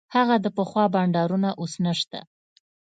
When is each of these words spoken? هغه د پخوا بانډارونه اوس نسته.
هغه 0.15 0.35
د 0.43 0.47
پخوا 0.57 0.85
بانډارونه 0.93 1.49
اوس 1.59 1.73
نسته. 1.85 2.19